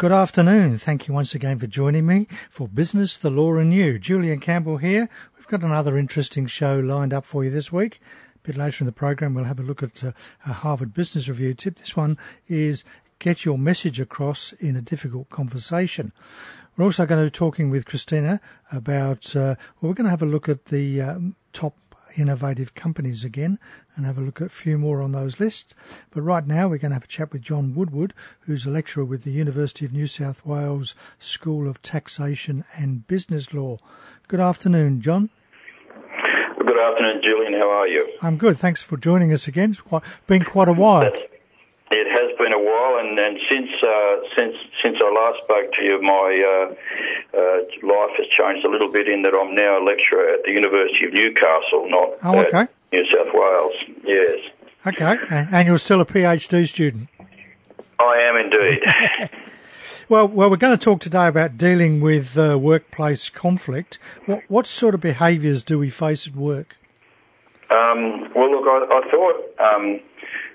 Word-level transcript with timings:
Good 0.00 0.12
afternoon. 0.12 0.78
Thank 0.78 1.08
you 1.08 1.12
once 1.12 1.34
again 1.34 1.58
for 1.58 1.66
joining 1.66 2.06
me 2.06 2.26
for 2.48 2.66
Business, 2.66 3.18
the 3.18 3.28
Law 3.28 3.56
and 3.56 3.70
You. 3.70 3.98
Julian 3.98 4.40
Campbell 4.40 4.78
here. 4.78 5.10
We've 5.36 5.46
got 5.46 5.60
another 5.62 5.98
interesting 5.98 6.46
show 6.46 6.80
lined 6.80 7.12
up 7.12 7.26
for 7.26 7.44
you 7.44 7.50
this 7.50 7.70
week. 7.70 8.00
A 8.34 8.38
bit 8.38 8.56
later 8.56 8.80
in 8.80 8.86
the 8.86 8.92
program, 8.92 9.34
we'll 9.34 9.44
have 9.44 9.58
a 9.58 9.62
look 9.62 9.82
at 9.82 10.02
uh, 10.02 10.12
a 10.46 10.54
Harvard 10.54 10.94
Business 10.94 11.28
Review 11.28 11.52
tip. 11.52 11.76
This 11.76 11.98
one 11.98 12.16
is 12.48 12.82
get 13.18 13.44
your 13.44 13.58
message 13.58 14.00
across 14.00 14.54
in 14.54 14.74
a 14.74 14.80
difficult 14.80 15.28
conversation. 15.28 16.14
We're 16.78 16.86
also 16.86 17.04
going 17.04 17.20
to 17.20 17.26
be 17.26 17.30
talking 17.30 17.68
with 17.68 17.84
Christina 17.84 18.40
about, 18.72 19.36
uh, 19.36 19.56
well, 19.82 19.90
we're 19.90 19.92
going 19.92 20.04
to 20.04 20.10
have 20.10 20.22
a 20.22 20.24
look 20.24 20.48
at 20.48 20.64
the 20.64 21.02
um, 21.02 21.36
top 21.52 21.76
innovative 22.16 22.74
companies 22.74 23.24
again 23.24 23.58
and 23.94 24.06
have 24.06 24.18
a 24.18 24.20
look 24.20 24.40
at 24.40 24.48
a 24.48 24.50
few 24.50 24.78
more 24.78 25.02
on 25.02 25.12
those 25.12 25.40
lists. 25.40 25.74
But 26.10 26.22
right 26.22 26.46
now 26.46 26.68
we're 26.68 26.78
going 26.78 26.90
to 26.90 26.96
have 26.96 27.04
a 27.04 27.08
chat 27.08 27.32
with 27.32 27.42
John 27.42 27.74
Woodward, 27.74 28.14
who's 28.40 28.66
a 28.66 28.70
lecturer 28.70 29.04
with 29.04 29.24
the 29.24 29.32
University 29.32 29.84
of 29.84 29.92
New 29.92 30.06
South 30.06 30.44
Wales 30.44 30.94
School 31.18 31.68
of 31.68 31.82
Taxation 31.82 32.64
and 32.76 33.06
Business 33.06 33.52
Law. 33.54 33.78
Good 34.28 34.40
afternoon, 34.40 35.00
John. 35.00 35.30
Good 36.58 36.78
afternoon, 36.78 37.22
Julian. 37.22 37.54
How 37.54 37.70
are 37.70 37.88
you? 37.88 38.08
I'm 38.22 38.36
good. 38.36 38.58
Thanks 38.58 38.82
for 38.82 38.96
joining 38.96 39.32
us 39.32 39.48
again. 39.48 39.70
It's 39.70 39.80
quite, 39.80 40.02
been 40.26 40.44
quite 40.44 40.68
a 40.68 40.72
while. 40.72 41.12
It 41.92 42.06
has 42.06 42.38
been 42.38 42.52
a 42.52 42.58
while, 42.58 43.00
and, 43.00 43.18
and 43.18 43.38
since 43.48 43.70
uh, 43.82 44.16
since 44.36 44.54
since 44.80 44.98
I 45.02 45.10
last 45.10 45.42
spoke 45.42 45.72
to 45.72 45.82
you, 45.82 46.00
my 46.00 46.68
uh, 46.70 46.74
uh, 47.34 47.58
life 47.82 48.16
has 48.16 48.26
changed 48.36 48.64
a 48.64 48.70
little 48.70 48.90
bit 48.90 49.08
in 49.08 49.22
that 49.22 49.34
I'm 49.34 49.54
now 49.54 49.78
a 49.78 49.84
lecturer 49.84 50.34
at 50.34 50.44
the 50.44 50.52
University 50.52 51.06
of 51.06 51.12
Newcastle, 51.12 51.88
not 51.88 52.10
oh, 52.22 52.38
okay. 52.46 52.66
New 52.92 53.04
South 53.06 53.32
Wales. 53.32 53.74
Yes. 54.04 54.38
Okay, 54.86 55.18
and 55.30 55.68
you're 55.68 55.78
still 55.78 56.00
a 56.00 56.06
PhD 56.06 56.66
student. 56.66 57.08
I 57.98 58.16
am 58.28 58.36
indeed. 58.36 58.82
well, 60.08 60.26
well, 60.26 60.50
we're 60.50 60.56
going 60.56 60.76
to 60.76 60.82
talk 60.82 61.00
today 61.00 61.28
about 61.28 61.58
dealing 61.58 62.00
with 62.00 62.36
uh, 62.36 62.58
workplace 62.58 63.28
conflict. 63.30 63.98
What, 64.26 64.42
what 64.48 64.66
sort 64.66 64.94
of 64.94 65.00
behaviours 65.00 65.62
do 65.62 65.78
we 65.78 65.90
face 65.90 66.26
at 66.26 66.34
work? 66.34 66.76
Um, 67.70 68.32
well, 68.34 68.50
look, 68.50 68.64
I, 68.66 68.86
I 68.90 69.10
thought. 69.10 69.60
Um, 69.60 70.00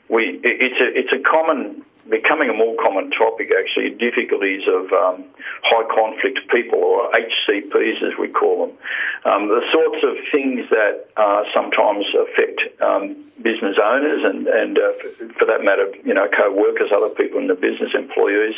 we 0.09 0.39
it's 0.43 0.79
a 0.79 0.99
it's 0.99 1.11
a 1.11 1.29
common 1.29 1.83
becoming 2.09 2.49
a 2.49 2.53
more 2.53 2.75
common 2.81 3.09
topic 3.11 3.51
actually 3.57 3.89
difficulties 3.89 4.61
of 4.67 4.91
um, 4.93 5.25
high 5.63 5.87
conflict 5.93 6.39
people 6.51 6.79
or 6.79 7.11
HCPs 7.11 8.03
as 8.03 8.17
we 8.19 8.27
call 8.29 8.67
them. 8.67 8.77
Um, 9.25 9.47
the 9.47 9.61
sorts 9.71 10.03
of 10.03 10.15
things 10.31 10.69
that 10.69 11.09
uh, 11.17 11.43
sometimes 11.53 12.05
affect 12.13 12.81
um, 12.81 13.25
business 13.41 13.75
owners 13.83 14.23
and 14.23 14.47
and 14.47 14.77
uh, 14.77 14.91
for 15.37 15.45
that 15.45 15.63
matter 15.63 15.91
you 16.05 16.13
know 16.13 16.27
co-workers 16.27 16.91
other 16.91 17.09
people 17.09 17.39
in 17.39 17.47
the 17.47 17.55
business 17.55 17.91
employees 17.93 18.55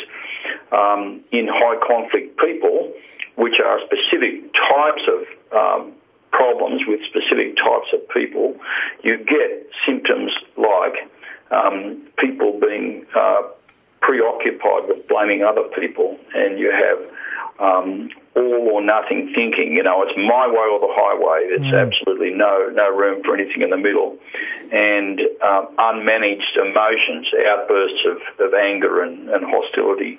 um, 0.72 1.20
in 1.32 1.48
high 1.48 1.76
conflict 1.86 2.38
people 2.38 2.92
which 3.36 3.58
are 3.64 3.80
specific 3.86 4.52
types 4.54 5.02
of 5.08 5.26
um, 5.52 5.92
problems 6.30 6.82
with 6.86 7.00
specific 7.04 7.56
types 7.56 7.88
of 7.92 8.08
people 8.10 8.54
you 9.02 9.16
get 9.18 9.66
symptoms 9.84 10.32
like 10.56 11.10
um, 11.50 12.02
people 12.18 12.58
being 12.60 13.06
uh, 13.14 13.42
preoccupied 14.00 14.88
with 14.88 15.06
blaming 15.08 15.42
other 15.42 15.64
people, 15.78 16.18
and 16.34 16.58
you 16.58 16.70
have 16.70 16.98
um, 17.58 18.10
all 18.36 18.68
or 18.72 18.82
nothing 18.82 19.32
thinking. 19.34 19.72
You 19.72 19.82
know, 19.82 20.02
it's 20.02 20.16
my 20.16 20.46
way 20.46 20.66
or 20.70 20.80
the 20.80 20.90
highway. 20.90 21.48
There's 21.48 21.72
mm. 21.72 21.86
absolutely 21.86 22.30
no 22.30 22.70
no 22.72 22.94
room 22.94 23.22
for 23.22 23.34
anything 23.34 23.62
in 23.62 23.70
the 23.70 23.76
middle, 23.76 24.18
and 24.72 25.20
um, 25.42 25.68
unmanaged 25.78 26.56
emotions, 26.56 27.28
outbursts 27.46 28.06
of, 28.06 28.46
of 28.46 28.54
anger 28.54 29.02
and, 29.02 29.28
and 29.28 29.44
hostility, 29.44 30.18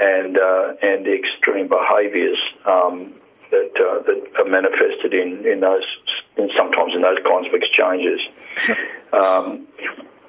and 0.00 0.38
uh, 0.38 0.74
and 0.82 1.06
extreme 1.06 1.68
behaviours. 1.68 2.38
Um, 2.64 3.14
that, 3.50 3.70
uh, 3.76 4.02
that 4.02 4.40
are 4.40 4.50
manifested 4.50 5.14
in, 5.14 5.46
in 5.46 5.60
those 5.60 5.84
in 6.36 6.50
sometimes 6.56 6.94
in 6.96 7.02
those 7.02 7.18
kinds 7.24 7.46
of 7.46 7.54
exchanges. 7.54 8.20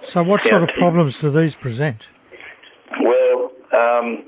So, 0.02 0.24
what 0.24 0.42
sort 0.42 0.64
of 0.64 0.70
problems 0.76 1.20
do 1.20 1.30
these 1.30 1.56
present? 1.56 2.08
Well, 3.02 3.52
um, 3.74 4.24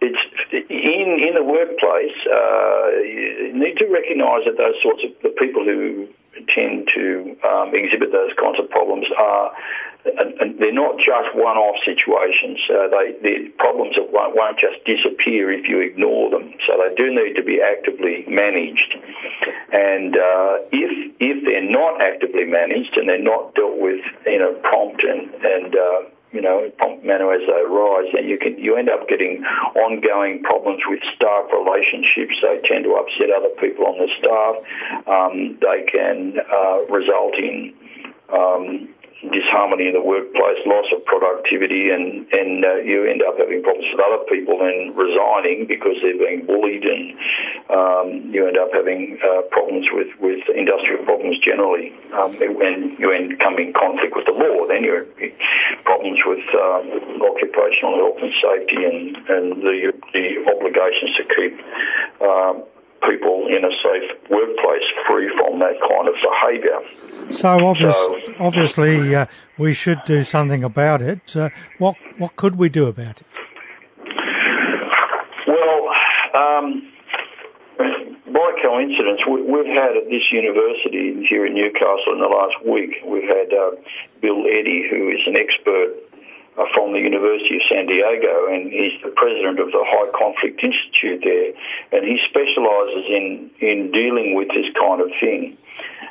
it's 0.00 0.18
in 0.52 1.18
in 1.20 1.34
the 1.34 1.44
workplace. 1.44 2.16
Uh, 2.26 2.88
you 3.02 3.52
need 3.54 3.76
to 3.78 3.86
recognise 3.86 4.44
that 4.44 4.56
those 4.56 4.74
sorts 4.82 5.02
of 5.04 5.10
the 5.22 5.30
people 5.30 5.64
who 5.64 6.08
tend 6.54 6.88
to 6.94 7.36
um, 7.44 7.74
exhibit 7.74 8.12
those 8.12 8.32
kinds 8.38 8.58
of 8.58 8.68
problems 8.70 9.06
are 9.18 9.52
they're 10.58 10.72
not 10.72 10.98
just 10.98 11.34
one-off 11.34 11.76
situations. 11.84 12.58
Uh, 12.70 12.88
they, 12.88 13.16
they're 13.22 13.50
problems 13.58 13.96
won't, 13.98 14.36
won't, 14.36 14.58
just 14.58 14.84
disappear 14.84 15.50
if 15.52 15.68
you 15.68 15.80
ignore 15.80 16.30
them. 16.30 16.52
So 16.66 16.78
they 16.78 16.94
do 16.94 17.14
need 17.14 17.34
to 17.34 17.42
be 17.42 17.60
actively 17.60 18.24
managed. 18.28 18.96
And 19.72 20.16
uh, 20.16 20.58
if 20.72 21.12
if 21.20 21.44
they're 21.44 21.70
not 21.70 22.00
actively 22.00 22.44
managed 22.44 22.96
and 22.96 23.08
they're 23.08 23.22
not 23.22 23.54
dealt 23.54 23.78
with 23.78 24.04
in 24.26 24.42
a 24.42 24.52
prompt 24.60 25.02
and 25.02 25.32
and 25.44 25.76
uh, 25.76 26.00
you 26.32 26.42
know, 26.42 26.70
prompt 26.76 27.04
manner 27.04 27.32
as 27.32 27.40
they 27.46 27.60
arise, 27.60 28.12
then 28.12 28.28
you 28.28 28.38
can 28.38 28.58
you 28.58 28.76
end 28.76 28.90
up 28.90 29.08
getting 29.08 29.42
ongoing 29.74 30.42
problems 30.42 30.82
with 30.86 31.00
staff 31.14 31.46
relationships. 31.52 32.36
They 32.42 32.60
tend 32.64 32.84
to 32.84 32.94
upset 32.94 33.30
other 33.30 33.48
people 33.60 33.86
on 33.86 33.98
the 33.98 34.10
staff. 34.18 35.06
Um, 35.06 35.58
they 35.60 35.84
can 35.90 36.36
uh, 36.38 36.84
result 36.92 37.36
in 37.36 37.72
um, 38.28 38.88
disharmony 39.22 39.88
in 39.88 39.94
the 39.94 40.02
workplace, 40.02 40.60
loss 40.66 40.86
of 40.92 41.04
productivity, 41.04 41.90
and 41.90 42.26
and 42.32 42.64
uh, 42.64 42.76
you 42.84 43.04
end 43.04 43.22
up 43.22 43.38
having 43.38 43.62
problems 43.62 43.88
with 43.92 44.00
other 44.00 44.22
people 44.28 44.60
and 44.60 44.94
resigning 44.94 45.66
because 45.66 45.96
they're 46.02 46.18
being 46.18 46.44
bullied, 46.44 46.84
and 46.84 47.16
um, 47.72 48.30
you 48.32 48.46
end 48.46 48.58
up 48.58 48.68
having 48.72 49.18
uh, 49.24 49.42
problems 49.50 49.88
with 49.92 50.08
with 50.20 50.44
industrial 50.54 51.04
problems 51.04 51.38
generally. 51.40 51.92
Um, 52.12 52.32
and 52.40 52.98
you 52.98 53.12
end 53.12 53.40
up 53.42 53.58
in 53.58 53.72
conflict 53.72 54.14
with 54.14 54.26
the 54.26 54.36
law, 54.36 54.66
then 54.68 54.84
you 54.84 54.92
have 54.94 55.84
problems 55.84 56.20
with 56.24 56.44
um, 56.54 57.22
occupational 57.24 57.96
health 57.96 58.20
and 58.20 58.32
safety, 58.36 58.84
and 58.84 59.16
and 59.28 59.62
the 59.62 59.92
the 60.12 60.44
obligations 60.44 61.16
to 61.16 61.24
keep. 61.24 61.54
Um, 62.20 62.64
people 63.02 63.46
in 63.48 63.64
a 63.64 63.70
safe 63.82 64.30
workplace 64.30 64.84
free 65.06 65.28
from 65.36 65.58
that 65.60 65.78
kind 65.80 66.08
of 66.08 66.14
behaviour. 66.22 67.32
So, 67.32 67.66
obvious, 67.66 67.96
so 67.96 68.20
obviously, 68.38 69.14
uh, 69.14 69.26
we 69.58 69.74
should 69.74 70.02
do 70.04 70.24
something 70.24 70.64
about 70.64 71.02
it. 71.02 71.36
Uh, 71.36 71.50
what 71.78 71.96
what 72.18 72.36
could 72.36 72.56
we 72.56 72.68
do 72.68 72.86
about 72.86 73.20
it? 73.20 73.26
Well, 75.46 75.88
um, 76.34 76.92
by 77.78 78.52
coincidence, 78.62 79.20
we, 79.26 79.40
have 79.56 79.66
had 79.66 79.96
at 79.96 80.10
this 80.10 80.30
university 80.30 81.24
here 81.26 81.46
in 81.46 81.54
Newcastle 81.54 82.12
in 82.12 82.20
the 82.20 82.26
last 82.26 82.56
week, 82.66 82.96
we've 83.04 83.28
had 83.28 83.52
uh, 83.52 83.70
Bill 84.20 84.44
Eddy, 84.46 84.86
who 84.90 85.08
is 85.10 85.20
an 85.26 85.36
expert 85.36 85.94
from 86.72 86.92
the 86.92 87.00
University 87.00 87.56
of 87.56 87.62
San 87.68 87.86
Diego, 87.86 88.48
and 88.48 88.72
he's 88.72 88.96
the 89.02 89.12
president 89.12 89.60
of 89.60 89.70
the 89.72 89.84
High 89.84 90.10
Conflict 90.16 90.62
Institute 90.62 91.20
there, 91.22 91.52
and 91.92 92.04
he 92.06 92.18
specialises 92.28 93.04
in 93.08 93.50
in 93.60 93.92
dealing 93.92 94.34
with 94.34 94.48
this 94.48 94.66
kind 94.78 95.00
of 95.00 95.10
thing. 95.20 95.56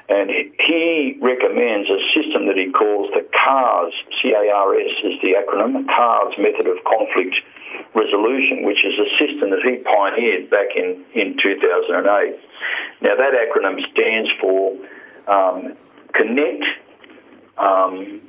And 0.07 0.29
he 0.29 1.17
recommends 1.19 1.89
a 1.89 1.97
system 2.13 2.45
that 2.45 2.57
he 2.57 2.72
calls 2.72 3.09
the 3.17 3.25
CARS, 3.33 3.94
C-A-R-S 4.22 4.94
is 5.03 5.19
the 5.22 5.33
acronym, 5.33 5.88
CARS 5.88 6.35
method 6.38 6.67
of 6.67 6.77
conflict 6.85 7.35
resolution, 7.95 8.63
which 8.66 8.85
is 8.85 8.94
a 9.00 9.09
system 9.17 9.50
that 9.50 9.63
he 9.66 9.77
pioneered 9.77 10.50
back 10.51 10.75
in, 10.75 11.03
in 11.16 11.38
2008. 11.41 12.39
Now 13.01 13.16
that 13.16 13.33
acronym 13.33 13.81
stands 13.91 14.29
for 14.39 14.77
um, 15.27 15.75
connect, 16.13 16.63
um, 17.57 18.22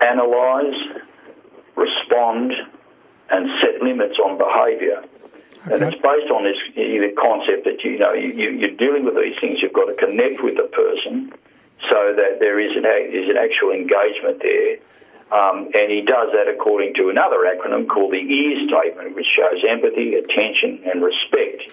analyse, 0.00 1.05
respond, 1.76 2.52
and 3.30 3.60
set 3.60 3.82
limits 3.82 4.18
on 4.18 4.38
behaviour. 4.38 5.04
Okay. 5.66 5.74
And 5.74 5.82
it's 5.82 6.00
based 6.00 6.30
on 6.30 6.44
this 6.44 6.56
the 6.74 7.14
concept 7.18 7.64
that 7.64 7.82
you 7.82 7.98
know 7.98 8.12
you, 8.12 8.50
you're 8.50 8.76
dealing 8.76 9.04
with 9.04 9.16
these 9.16 9.34
things. 9.40 9.58
You've 9.60 9.72
got 9.72 9.86
to 9.86 9.94
connect 9.94 10.42
with 10.42 10.56
the 10.56 10.70
person 10.70 11.32
so 11.90 12.14
that 12.16 12.38
there 12.40 12.60
is 12.60 12.76
an 12.76 12.86
is 12.86 13.28
an 13.28 13.36
actual 13.36 13.72
engagement 13.72 14.40
there. 14.40 14.78
Um, 15.26 15.74
and 15.74 15.90
he 15.90 16.02
does 16.06 16.30
that 16.38 16.46
according 16.46 16.94
to 16.94 17.08
another 17.10 17.50
acronym 17.50 17.88
called 17.88 18.12
the 18.12 18.22
EAR 18.22 18.68
statement, 18.68 19.16
which 19.16 19.26
shows 19.26 19.58
empathy, 19.68 20.14
attention, 20.14 20.86
and 20.86 21.02
respect. 21.02 21.66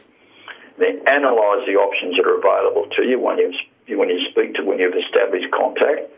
Then 0.79 1.03
analyse 1.05 1.67
the 1.67 1.77
options 1.77 2.17
that 2.17 2.25
are 2.25 2.39
available 2.39 2.89
to 2.97 3.03
you 3.03 3.19
when 3.19 3.37
you 3.37 3.53
when 3.95 4.09
you 4.09 4.25
speak 4.31 4.55
to 4.55 4.63
when 4.63 4.79
you've 4.79 4.95
established 4.95 5.51
contact. 5.51 6.09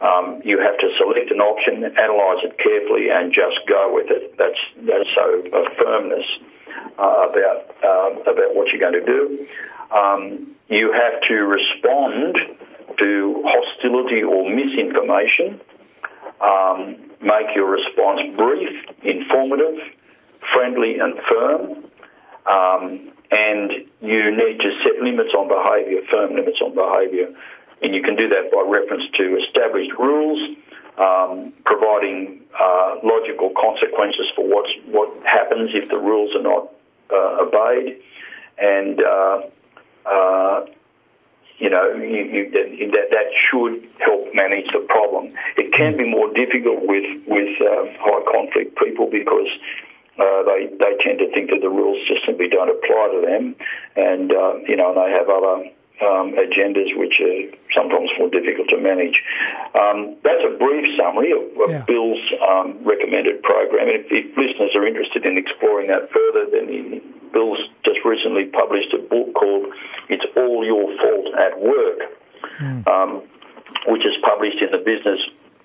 Um, 0.00 0.42
you 0.44 0.60
have 0.60 0.78
to 0.78 0.90
select 0.96 1.30
an 1.30 1.40
option, 1.40 1.82
analyse 1.82 2.44
it 2.44 2.56
carefully, 2.58 3.10
and 3.10 3.32
just 3.32 3.58
go 3.66 3.92
with 3.92 4.06
it. 4.10 4.38
That's 4.38 4.58
that's 4.86 5.10
so 5.14 5.42
a 5.52 5.74
firmness 5.74 6.26
uh, 6.98 7.28
about 7.28 7.74
uh, 7.82 8.30
about 8.30 8.54
what 8.54 8.68
you're 8.68 8.80
going 8.80 9.04
to 9.04 9.04
do. 9.04 9.46
Um, 9.90 10.56
you 10.68 10.92
have 10.92 11.20
to 11.28 11.34
respond 11.34 12.36
to 12.98 13.42
hostility 13.44 14.22
or 14.22 14.48
misinformation. 14.48 15.60
Um, 16.40 16.96
make 17.20 17.56
your 17.56 17.68
response 17.68 18.20
brief, 18.36 18.70
informative, 19.02 19.78
friendly 20.52 20.98
and 20.98 21.14
firm. 21.28 21.84
Um, 22.46 23.12
and 23.30 23.72
you 24.00 24.30
need 24.30 24.58
to 24.60 24.70
set 24.82 25.02
limits 25.02 25.34
on 25.34 25.48
behaviour, 25.48 26.00
firm 26.10 26.34
limits 26.34 26.60
on 26.62 26.74
behaviour. 26.74 27.34
And 27.82 27.94
you 27.94 28.02
can 28.02 28.16
do 28.16 28.28
that 28.28 28.50
by 28.50 28.64
reference 28.66 29.04
to 29.14 29.38
established 29.38 29.92
rules, 29.98 30.56
um, 30.98 31.52
providing 31.64 32.40
uh, 32.58 32.96
logical 33.04 33.52
consequences 33.56 34.26
for 34.34 34.46
what's, 34.46 34.72
what 34.86 35.14
happens 35.24 35.70
if 35.74 35.88
the 35.88 35.98
rules 35.98 36.34
are 36.34 36.42
not 36.42 36.72
uh, 37.10 37.46
obeyed, 37.46 38.00
and 38.58 39.00
uh, 39.00 39.40
uh 40.04 40.66
you 41.58 41.70
know 41.70 41.92
you, 41.94 42.50
you, 42.52 42.90
that 42.90 43.08
that 43.10 43.30
should 43.34 43.88
help 43.98 44.34
manage 44.34 44.66
the 44.72 44.84
problem. 44.88 45.32
It 45.56 45.72
can 45.72 45.96
be 45.96 46.04
more 46.04 46.32
difficult 46.34 46.86
with 46.86 47.06
with 47.26 47.60
uh, 47.60 47.86
high 47.98 48.22
conflict 48.30 48.76
people 48.76 49.08
because 49.10 49.48
uh, 50.18 50.42
they 50.44 50.66
they 50.78 50.96
tend 51.00 51.18
to 51.20 51.30
think 51.32 51.50
that 51.50 51.60
the 51.60 51.70
rules 51.70 51.98
just 52.06 52.26
simply 52.26 52.48
don't 52.48 52.68
apply 52.68 53.10
to 53.14 53.26
them, 53.26 53.56
and 53.96 54.32
uh, 54.32 54.56
you 54.66 54.76
know 54.76 54.94
they 54.94 55.10
have 55.12 55.28
other 55.28 55.70
um, 56.00 56.34
agendas 56.38 56.96
which 56.96 57.20
are 57.20 57.50
sometimes 57.74 58.10
more 58.18 58.30
difficult 58.30 58.68
to 58.68 58.78
manage. 58.78 59.22
Um, 59.74 60.16
that's 60.22 60.42
a 60.46 60.56
brief 60.58 60.86
summary 60.96 61.32
of, 61.32 61.42
of 61.60 61.70
yeah. 61.70 61.84
Bill's 61.86 62.22
um, 62.42 62.78
recommended 62.84 63.42
program. 63.42 63.88
And 63.88 63.98
if, 63.98 64.06
if, 64.10 64.36
listeners 64.36 64.74
are 64.74 64.86
interested 64.86 65.26
in 65.26 65.36
exploring 65.36 65.88
that 65.88 66.10
further, 66.10 66.46
then 66.50 66.68
he, 66.68 67.02
Bill's 67.32 67.60
just 67.84 68.00
recently 68.04 68.46
published 68.46 68.94
a 68.94 68.98
book 68.98 69.34
called 69.34 69.66
"It's 70.08 70.24
All 70.36 70.64
Your 70.64 70.86
Fault 70.96 71.34
at 71.34 71.60
Work," 71.60 72.00
mm. 72.58 73.22
which 73.86 74.06
is 74.06 74.14
published 74.22 74.62
in 74.62 74.70
the 74.70 74.78
Business 74.78 75.20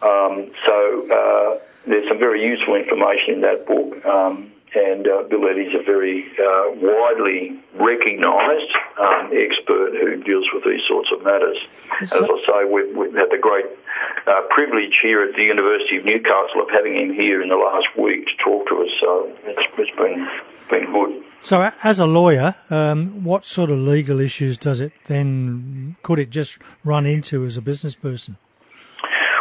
Um, 0.02 0.50
so 0.66 1.06
uh, 1.12 1.58
there's 1.86 2.08
some 2.08 2.18
very 2.18 2.42
useful 2.44 2.74
information 2.74 3.34
in 3.34 3.42
that 3.42 3.66
book. 3.66 4.04
Um, 4.04 4.50
and 4.74 5.06
uh, 5.06 5.22
Bill 5.28 5.46
Eddy's 5.48 5.74
a 5.74 5.82
very 5.82 6.24
uh, 6.38 6.70
widely 6.76 7.60
recognised 7.74 8.72
um, 8.98 9.30
expert 9.32 9.92
who 10.00 10.16
deals 10.22 10.46
with 10.52 10.64
these 10.64 10.80
sorts 10.88 11.10
of 11.12 11.22
matters. 11.22 11.58
As 12.00 12.12
I 12.12 12.42
say, 12.46 12.64
we've, 12.64 12.96
we've 12.96 13.14
had 13.14 13.30
the 13.30 13.38
great 13.38 13.66
uh, 14.26 14.40
privilege 14.48 14.98
here 15.02 15.22
at 15.22 15.36
the 15.36 15.42
University 15.42 15.98
of 15.98 16.06
Newcastle 16.06 16.62
of 16.62 16.70
having 16.70 16.96
him 16.96 17.12
here 17.12 17.42
in 17.42 17.50
the 17.50 17.56
last 17.56 17.88
week 17.98 18.26
to 18.26 18.36
talk 18.42 18.66
to 18.68 18.82
us. 18.82 18.88
So 19.00 19.30
it's, 19.44 19.60
it's 19.76 19.96
been 19.96 20.26
been 20.70 20.90
good. 20.90 21.22
So, 21.42 21.72
as 21.82 21.98
a 21.98 22.06
lawyer, 22.06 22.54
um, 22.70 23.24
what 23.24 23.44
sort 23.44 23.72
of 23.72 23.78
legal 23.78 24.20
issues 24.20 24.56
does 24.56 24.80
it 24.80 24.92
then 25.06 25.96
could 26.04 26.20
it 26.20 26.30
just 26.30 26.58
run 26.84 27.04
into 27.04 27.44
as 27.44 27.56
a 27.56 27.60
business 27.60 27.96
person? 27.96 28.36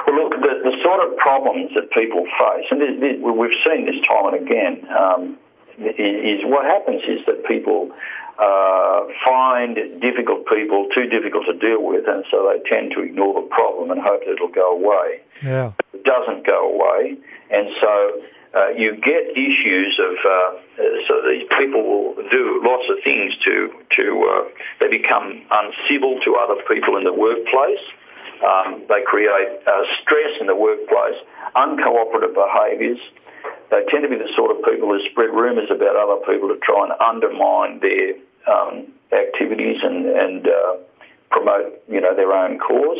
Well, 0.08 0.16
look, 0.16 0.32
the, 0.32 0.62
the 0.64 0.76
sort 0.84 1.08
of 1.08 1.16
problems 1.18 1.70
that 1.76 1.92
people 1.92 2.26
face, 2.26 2.66
and 2.72 2.82
we've 3.22 3.58
seen 3.64 3.86
this 3.86 4.02
time 4.08 4.34
and 4.34 4.48
again, 4.48 4.88
um, 4.90 5.38
is 5.78 6.42
what 6.44 6.66
happens 6.66 7.04
is 7.08 7.24
that 7.28 7.46
people 7.46 7.92
uh, 8.40 9.06
find 9.24 9.76
difficult 10.02 10.48
people 10.48 10.90
too 10.96 11.06
difficult 11.06 11.46
to 11.46 11.54
deal 11.54 11.84
with, 11.84 12.08
and 12.08 12.26
so 12.32 12.50
they 12.50 12.68
tend 12.68 12.94
to 12.94 13.02
ignore 13.02 13.40
the 13.40 13.48
problem 13.48 13.92
and 13.92 14.02
hope 14.02 14.22
that 14.26 14.32
it'll 14.32 14.48
go 14.48 14.74
away. 14.74 15.22
Yeah. 15.44 15.74
It 15.94 16.04
doesn't 16.04 16.48
go 16.48 16.74
away, 16.74 17.18
and 17.52 17.70
so 17.80 18.22
uh, 18.54 18.70
you 18.70 18.96
get 18.96 19.32
issues 19.32 20.00
of 20.00 20.16
uh, 20.26 20.60
so 21.08 21.22
these 21.30 21.48
people 21.58 21.84
will 21.84 22.30
do 22.30 22.60
to 23.44 23.74
to 23.96 24.06
uh, 24.30 24.50
they 24.80 24.88
become 24.88 25.42
uncivil 25.50 26.20
to 26.26 26.36
other 26.36 26.62
people 26.68 26.98
in 26.98 27.04
the 27.04 27.14
workplace. 27.14 27.84
Um, 28.46 28.84
they 28.90 29.02
create 29.04 29.62
uh, 29.68 29.84
stress 30.02 30.40
in 30.40 30.48
the 30.48 30.56
workplace, 30.56 31.16
uncooperative 31.56 32.34
behaviours. 32.34 33.00
They 33.70 33.86
tend 33.90 34.04
to 34.04 34.10
be 34.10 34.18
the 34.18 34.30
sort 34.36 34.52
of 34.52 34.64
people 34.66 34.90
who 34.90 35.00
spread 35.10 35.30
rumours 35.30 35.70
about 35.70 35.96
other 35.96 36.26
people 36.26 36.50
to 36.50 36.58
try 36.58 36.90
and 36.90 36.94
undermine 37.00 37.80
their 37.80 38.16
um, 38.48 38.92
activities 39.12 39.78
and, 39.84 40.06
and 40.06 40.48
uh, 40.48 40.78
promote, 41.30 41.82
you 41.88 42.02
know, 42.02 42.16
their 42.16 42.34
own 42.34 42.60
cause. 42.60 43.00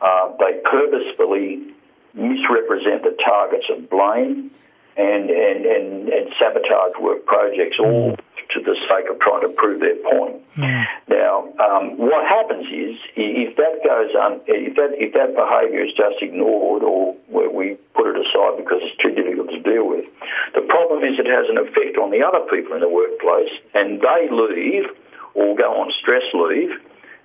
Uh, 0.00 0.32
they 0.38 0.60
purposefully 0.64 1.74
misrepresent 2.14 3.02
the 3.02 3.16
targets 3.24 3.66
of 3.70 3.88
blame 3.90 4.50
and, 4.96 5.30
and, 5.30 5.66
and, 5.66 6.08
and 6.08 6.32
sabotage 6.38 6.96
work 7.00 7.24
projects, 7.26 7.76
all 7.78 8.16
to 8.56 8.60
the 8.64 8.76
sake 8.88 9.06
of 9.12 9.20
trying 9.20 9.42
to 9.42 9.52
prove 9.52 9.80
their 9.80 9.96
point. 10.08 10.40
Mm. 10.56 10.84
Now, 11.08 11.52
um, 11.60 12.00
what 12.00 12.24
happens 12.24 12.64
is 12.72 12.96
if 13.14 13.56
that 13.56 13.84
goes 13.84 14.12
on, 14.16 14.40
if 14.48 14.74
that 14.76 14.96
if 14.96 15.12
that 15.12 15.36
behaviour 15.36 15.84
is 15.84 15.92
just 15.92 16.16
ignored 16.24 16.82
or 16.82 17.14
we 17.28 17.76
put 17.94 18.08
it 18.08 18.16
aside 18.16 18.56
because 18.56 18.80
it's 18.84 18.96
too 19.00 19.12
difficult 19.12 19.50
to 19.50 19.60
deal 19.60 19.88
with, 19.88 20.04
the 20.54 20.64
problem 20.64 21.04
is 21.04 21.18
it 21.18 21.28
has 21.28 21.48
an 21.52 21.58
effect 21.60 21.96
on 22.00 22.10
the 22.10 22.24
other 22.24 22.40
people 22.48 22.74
in 22.74 22.80
the 22.80 22.88
workplace, 22.88 23.52
and 23.74 24.00
they 24.00 24.28
leave 24.32 24.88
or 25.34 25.56
go 25.56 25.68
on 25.80 25.92
stress 26.00 26.24
leave. 26.32 26.72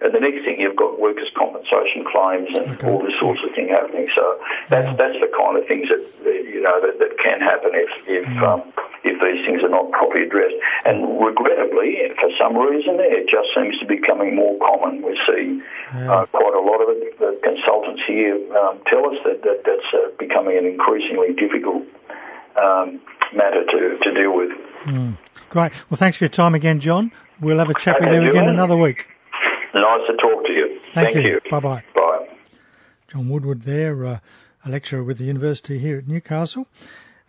And 0.01 0.11
the 0.15 0.19
next 0.19 0.43
thing 0.43 0.59
you've 0.59 0.75
got 0.75 0.99
workers' 0.99 1.29
compensation 1.37 2.03
claims 2.09 2.49
and 2.57 2.73
okay. 2.73 2.89
all 2.89 3.05
this 3.05 3.13
sorts 3.19 3.39
of 3.45 3.53
thing 3.53 3.69
happening. 3.69 4.09
So 4.15 4.23
that's 4.67 4.89
yeah. 4.89 4.95
that's 4.97 5.19
the 5.21 5.29
kind 5.29 5.57
of 5.57 5.67
things 5.67 5.89
that 5.89 6.01
you 6.25 6.61
know 6.61 6.81
that, 6.81 6.97
that 6.97 7.17
can 7.21 7.39
happen 7.39 7.71
if 7.73 7.91
if 8.07 8.25
mm. 8.25 8.41
um, 8.41 8.73
if 9.03 9.17
these 9.17 9.41
things 9.45 9.63
are 9.63 9.69
not 9.69 9.91
properly 9.91 10.25
addressed. 10.25 10.55
And 10.85 11.19
regrettably, 11.19 11.97
for 12.19 12.29
some 12.37 12.57
reason, 12.57 12.99
it 12.99 13.25
just 13.29 13.49
seems 13.55 13.77
to 13.79 13.85
be 13.85 14.01
becoming 14.01 14.35
more 14.35 14.57
common. 14.59 15.01
We 15.01 15.17
see 15.27 15.61
yeah. 15.93 16.11
uh, 16.11 16.25
quite 16.27 16.53
a 16.53 16.61
lot 16.61 16.81
of 16.81 16.89
it. 16.89 17.19
The 17.19 17.39
consultants 17.43 18.01
here 18.07 18.35
um, 18.57 18.81
tell 18.87 19.05
us 19.09 19.17
that, 19.25 19.41
that 19.43 19.63
that's 19.65 19.89
uh, 19.93 20.09
becoming 20.17 20.57
an 20.57 20.65
increasingly 20.65 21.33
difficult 21.33 21.83
um, 22.57 23.01
matter 23.33 23.63
to, 23.65 23.97
to 24.01 24.09
deal 24.13 24.35
with. 24.35 24.49
Mm. 24.85 25.17
Great. 25.49 25.71
Well, 25.89 25.97
thanks 25.97 26.17
for 26.17 26.25
your 26.25 26.29
time 26.29 26.55
again, 26.55 26.79
John. 26.79 27.11
We'll 27.39 27.59
have 27.59 27.69
a 27.69 27.73
chat 27.73 27.99
with 27.99 28.11
you 28.11 28.29
again 28.29 28.47
another 28.47 28.77
week. 28.77 29.07
Nice 29.73 30.01
to 30.07 30.17
talk 30.17 30.45
to 30.45 30.51
you. 30.51 30.79
Thank, 30.93 31.13
Thank 31.13 31.25
you. 31.25 31.31
you. 31.33 31.39
Bye-bye. 31.49 31.83
Bye. 31.95 32.27
John 33.07 33.29
Woodward 33.29 33.63
there, 33.63 34.05
uh, 34.05 34.19
a 34.65 34.69
lecturer 34.69 35.03
with 35.03 35.17
the 35.17 35.23
University 35.23 35.79
here 35.79 35.97
at 35.97 36.07
Newcastle 36.07 36.67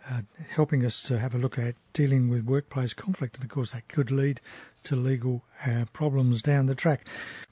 uh, 0.09 0.21
helping 0.49 0.85
us 0.85 1.01
to 1.03 1.19
have 1.19 1.33
a 1.33 1.37
look 1.37 1.57
at 1.57 1.75
dealing 1.93 2.29
with 2.29 2.45
workplace 2.45 2.93
conflict. 2.93 3.35
And 3.35 3.45
of 3.45 3.49
course, 3.49 3.73
that 3.73 3.87
could 3.87 4.11
lead 4.11 4.41
to 4.83 4.95
legal 4.95 5.43
uh, 5.65 5.85
problems 5.93 6.41
down 6.41 6.65
the 6.65 6.75
track. 6.75 7.07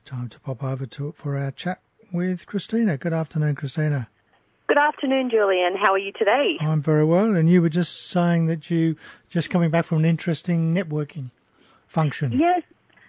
Time 0.06 0.30
to 0.30 0.40
pop 0.40 0.64
over 0.64 0.86
to 0.86 1.14
for 1.14 1.38
our 1.38 1.52
chat 1.52 1.82
with 2.12 2.46
Christina. 2.46 2.98
Good 2.98 3.14
afternoon, 3.14 3.56
Christina. 3.56 4.10
Good 4.68 4.78
afternoon, 4.78 5.30
Julian. 5.30 5.76
How 5.76 5.92
are 5.94 6.00
you 6.00 6.14
today? 6.14 6.58
I'm 6.62 6.82
very 6.82 7.04
well. 7.04 7.36
And 7.36 7.50
you 7.50 7.62
were 7.62 7.70
just 7.70 8.10
saying 8.10 8.46
that 8.46 8.72
you 8.72 8.96
just 9.30 9.50
coming 9.50 9.70
back 9.70 9.86
from 9.86 10.00
an 10.00 10.06
interesting 10.06 10.74
networking 10.74 11.32
function. 11.88 12.32
Yes, 12.32 12.64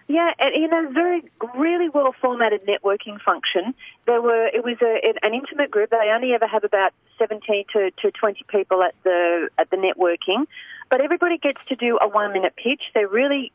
yeah, 0.07 0.31
and 0.37 0.53
in 0.53 0.73
a 0.73 0.89
very, 0.91 1.23
really 1.55 1.89
well 1.89 2.13
formatted 2.19 2.65
networking 2.65 3.21
function, 3.21 3.73
there 4.05 4.21
were 4.21 4.47
it 4.47 4.63
was 4.63 4.77
a, 4.81 5.13
an 5.25 5.33
intimate 5.33 5.71
group. 5.71 5.91
They 5.91 6.11
only 6.13 6.33
ever 6.33 6.47
have 6.47 6.63
about 6.63 6.93
seventeen 7.17 7.65
to, 7.73 7.91
to 8.01 8.11
twenty 8.11 8.43
people 8.47 8.83
at 8.83 8.95
the 9.03 9.49
at 9.57 9.69
the 9.69 9.77
networking, 9.77 10.45
but 10.89 10.99
everybody 10.99 11.37
gets 11.37 11.59
to 11.69 11.75
do 11.75 11.97
a 12.01 12.07
one 12.07 12.33
minute 12.33 12.53
pitch. 12.55 12.81
They're 12.93 13.07
really 13.07 13.51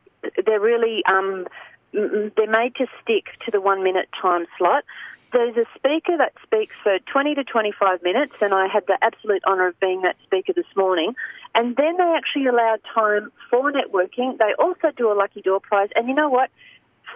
they're 0.47 0.61
really 0.61 1.05
um, 1.05 1.47
they're 1.93 2.51
made 2.51 2.75
to 2.77 2.87
stick 3.03 3.27
to 3.45 3.51
the 3.51 3.61
one 3.61 3.83
minute 3.85 4.09
time 4.21 4.47
slot. 4.57 4.85
There's 5.33 5.57
a 5.57 5.67
speaker 5.75 6.17
that 6.17 6.33
speaks 6.43 6.75
for 6.83 6.99
20 6.99 7.35
to 7.35 7.45
25 7.45 8.03
minutes, 8.03 8.35
and 8.41 8.55
I 8.55 8.67
had 8.67 8.87
the 8.87 8.97
absolute 9.03 9.43
honour 9.45 9.69
of 9.69 9.81
being 9.81 10.03
that 10.03 10.17
speaker 10.25 10.53
this 10.55 10.67
morning. 10.75 11.15
And 11.55 11.77
then 11.77 11.97
they 11.97 12.15
actually 12.17 12.47
allowed 12.47 12.81
time 12.95 13.31
for 13.51 13.71
networking. 13.73 14.39
They 14.39 14.55
also 14.59 14.91
do 14.97 15.13
a 15.13 15.15
lucky 15.15 15.43
door 15.43 15.61
prize, 15.61 15.91
and 15.95 16.09
you 16.09 16.15
know 16.15 16.29
what? 16.29 16.51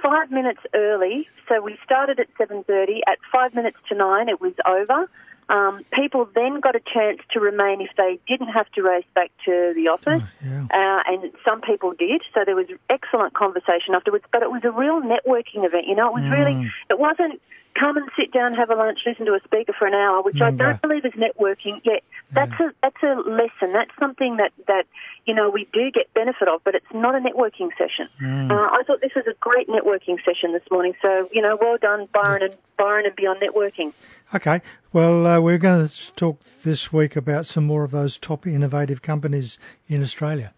Five 0.03 0.31
minutes 0.31 0.61
early, 0.75 1.29
so 1.49 1.61
we 1.61 1.79
started 1.85 2.19
at 2.19 2.29
7:30. 2.39 3.01
At 3.07 3.19
five 3.31 3.55
minutes 3.55 3.77
to 3.89 3.95
nine, 3.95 4.29
it 4.29 4.41
was 4.41 4.55
over. 4.67 5.09
Um, 5.49 5.85
people 5.93 6.29
then 6.35 6.61
got 6.61 6.77
a 6.77 6.81
chance 6.81 7.21
to 7.33 7.41
remain 7.41 7.81
if 7.81 7.91
they 7.97 8.19
didn't 8.27 8.49
have 8.49 8.71
to 8.73 8.83
race 8.83 9.05
back 9.15 9.31
to 9.45 9.73
the 9.75 9.89
office, 9.89 10.23
oh, 10.25 10.47
yeah. 10.47 10.67
uh, 10.73 11.03
and 11.13 11.31
some 11.45 11.61
people 11.61 11.93
did. 11.93 12.23
So 12.33 12.45
there 12.45 12.57
was 12.57 12.69
excellent 12.89 13.35
conversation 13.35 13.95
afterwards. 13.95 14.25
But 14.33 14.43
it 14.43 14.51
was 14.51 14.65
a 14.65 14.71
real 14.71 15.03
networking 15.03 15.65
event. 15.65 15.87
You 15.87 15.95
know, 15.95 16.09
it 16.09 16.15
was 16.15 16.25
mm. 16.25 16.33
really, 16.33 16.73
it 16.89 16.99
wasn't 16.99 17.41
come 17.75 17.97
and 17.97 18.09
sit 18.17 18.33
down, 18.33 18.55
have 18.55 18.71
a 18.71 18.75
lunch, 18.75 19.01
listen 19.07 19.27
to 19.27 19.35
a 19.35 19.41
speaker 19.45 19.73
for 19.79 19.87
an 19.87 19.95
hour, 19.95 20.23
which 20.23 20.41
I 20.41 20.51
don't 20.51 20.81
believe 20.81 21.05
is 21.05 21.13
networking. 21.13 21.81
Yeah, 21.85 21.99
that's 22.33 22.53
yeah. 22.59 22.69
a 22.69 22.73
that's 22.83 23.03
a 23.03 23.29
lesson. 23.29 23.73
That's 23.73 23.91
something 23.99 24.37
that 24.37 24.53
that 24.67 24.87
you 25.27 25.35
know 25.35 25.51
we 25.51 25.69
do 25.73 25.91
get 25.91 26.13
benefit 26.15 26.49
of, 26.49 26.63
but 26.65 26.75
it's 26.75 26.93
not 26.93 27.15
a 27.15 27.19
networking 27.19 27.71
session. 27.77 28.09
Mm. 28.21 28.51
Uh, 28.51 28.55
I 28.55 28.83
thought 28.87 29.01
this 29.01 29.15
was 29.15 29.27
a 29.27 29.35
great 29.41 29.69
networking 29.69 30.23
session 30.25 30.53
this 30.53 30.65
morning. 30.71 30.95
So 31.03 31.29
you 31.33 31.43
know, 31.43 31.59
well 31.61 31.79
done, 31.79 32.09
Byron 32.13 32.43
and 32.43 32.57
Byron 32.77 33.07
and 33.07 33.17
Beyond 33.17 33.41
Networking. 33.41 33.93
Okay, 34.35 34.61
well 34.93 35.27
uh, 35.27 35.41
we're 35.41 35.59
going 35.59 35.89
to 35.89 36.13
talk 36.15 36.43
this 36.63 36.93
week 36.93 37.17
about 37.17 37.47
some 37.47 37.65
more 37.65 37.85
of 37.85 37.91
those 37.91 38.19
top 38.19 38.47
innovative 38.47 39.03
companies 39.03 39.59
in 39.89 40.03
Australia. 40.03 40.55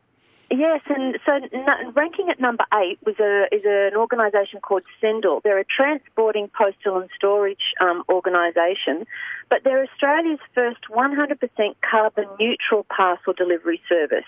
Yes, 0.56 0.82
and 0.86 1.18
so 1.26 1.40
ranking 1.94 2.28
at 2.30 2.38
number 2.38 2.64
eight 2.74 2.98
was 3.04 3.18
a 3.18 3.52
is 3.52 3.62
an 3.64 3.96
organisation 3.96 4.60
called 4.60 4.84
Sendle. 5.00 5.40
They're 5.42 5.58
a 5.58 5.64
transporting, 5.64 6.48
postal, 6.48 6.98
and 6.98 7.10
storage 7.16 7.74
um, 7.80 8.04
organisation, 8.08 9.04
but 9.50 9.64
they're 9.64 9.82
Australia's 9.82 10.38
first 10.54 10.82
100% 10.88 11.74
carbon 11.90 12.26
neutral 12.38 12.84
parcel 12.84 13.32
delivery 13.32 13.82
service. 13.88 14.26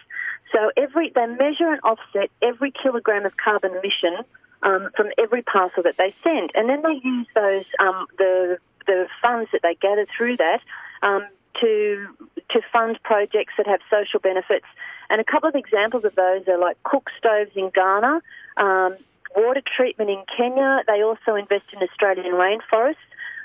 So 0.52 0.72
every 0.76 1.10
they 1.10 1.26
measure 1.26 1.70
and 1.70 1.80
offset 1.84 2.30
every 2.42 2.72
kilogram 2.72 3.24
of 3.24 3.36
carbon 3.36 3.76
emission 3.76 4.16
um, 4.64 4.90
from 4.96 5.10
every 5.18 5.42
parcel 5.42 5.84
that 5.84 5.96
they 5.96 6.12
send, 6.24 6.50
and 6.56 6.68
then 6.68 6.82
they 6.82 7.00
use 7.04 7.28
those 7.36 7.66
um, 7.78 8.06
the 8.18 8.58
the 8.88 9.06
funds 9.22 9.50
that 9.52 9.62
they 9.62 9.76
gather 9.76 10.06
through 10.16 10.38
that 10.38 10.60
um, 11.02 11.24
to 11.60 12.08
to 12.50 12.60
fund 12.72 12.98
projects 13.04 13.52
that 13.58 13.68
have 13.68 13.80
social 13.88 14.18
benefits 14.18 14.66
and 15.10 15.20
a 15.20 15.24
couple 15.24 15.48
of 15.48 15.54
examples 15.54 16.04
of 16.04 16.14
those 16.14 16.46
are 16.48 16.58
like 16.58 16.82
cook 16.82 17.10
stoves 17.18 17.50
in 17.54 17.70
Ghana, 17.70 18.20
um, 18.56 18.96
water 19.34 19.62
treatment 19.76 20.10
in 20.10 20.22
Kenya. 20.36 20.82
They 20.86 21.02
also 21.02 21.34
invest 21.34 21.64
in 21.72 21.82
Australian 21.82 22.34
rainforests. 22.34 22.96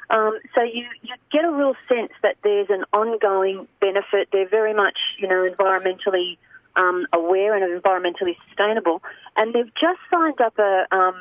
Um, 0.09 0.39
so 0.53 0.61
you, 0.61 0.85
you 1.01 1.13
get 1.31 1.45
a 1.45 1.51
real 1.51 1.75
sense 1.87 2.11
that 2.21 2.35
there's 2.43 2.69
an 2.69 2.83
ongoing 2.91 3.67
benefit. 3.79 4.27
They're 4.31 4.47
very 4.47 4.73
much, 4.73 4.97
you 5.17 5.27
know, 5.27 5.49
environmentally 5.49 6.37
um, 6.75 7.07
aware 7.13 7.55
and 7.55 7.81
environmentally 7.81 8.35
sustainable. 8.47 9.01
And 9.37 9.53
they've 9.53 9.73
just 9.75 9.99
signed 10.09 10.41
up 10.41 10.59
a, 10.59 10.85
um, 10.91 11.15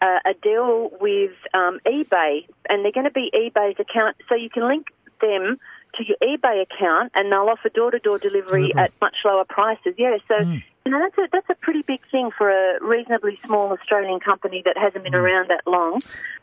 a, 0.00 0.30
a 0.30 0.34
deal 0.42 0.90
with 1.00 1.32
um, 1.52 1.80
eBay, 1.86 2.46
and 2.70 2.84
they're 2.84 2.92
going 2.92 3.04
to 3.04 3.10
be 3.10 3.30
eBay's 3.34 3.78
account. 3.78 4.16
So 4.28 4.34
you 4.34 4.48
can 4.48 4.66
link 4.66 4.86
them 5.20 5.58
to 5.96 6.04
your 6.06 6.16
eBay 6.22 6.62
account, 6.62 7.12
and 7.14 7.30
they'll 7.30 7.48
offer 7.48 7.68
door-to-door 7.68 8.18
delivery, 8.18 8.68
delivery. 8.68 8.74
at 8.82 8.92
much 9.00 9.16
lower 9.24 9.44
prices. 9.44 9.94
Yeah, 9.96 10.16
so 10.28 10.34
mm. 10.34 10.62
you 10.84 10.92
know 10.92 10.98
that's 11.00 11.18
a 11.18 11.28
that's 11.32 11.50
a 11.50 11.54
pretty 11.54 11.82
big 11.82 12.00
thing 12.10 12.30
for 12.36 12.50
a 12.50 12.84
reasonably 12.84 13.38
small 13.44 13.72
Australian 13.72 14.20
company 14.20 14.62
that 14.64 14.76
hasn't 14.76 15.04
been 15.04 15.12
mm. 15.12 15.22
around 15.22 15.48
that 15.48 15.66
long. 15.66 16.00